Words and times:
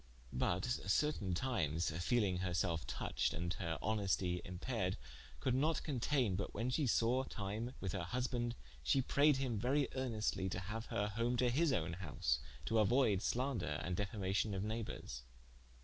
But 0.33 0.65
certaine 0.87 1.35
times 1.35 1.91
feeling 2.03 2.37
her 2.37 2.55
selfe 2.55 2.87
touched, 2.87 3.35
and 3.35 3.53
her 3.59 3.77
honestie 3.83 4.41
appaired, 4.43 4.95
could 5.39 5.53
not 5.53 5.83
conteine 5.83 6.35
but 6.35 6.55
when 6.55 6.71
she 6.71 6.87
sawe 6.87 7.23
time 7.23 7.75
with 7.79 7.91
her 7.91 8.05
husband, 8.05 8.55
she 8.81 9.03
prayed 9.03 9.37
him 9.37 9.59
verie 9.59 9.89
earnestlie 9.95 10.49
to 10.49 10.59
haue 10.59 10.87
her 10.89 11.09
home 11.09 11.37
to 11.37 11.51
his 11.51 11.71
own 11.71 11.93
house, 11.93 12.39
to 12.65 12.79
auoyde 12.79 13.21
slaunder 13.21 13.79
and 13.83 13.95
defamacion 13.95 14.55
of 14.55 14.63
neighbours. 14.63 15.21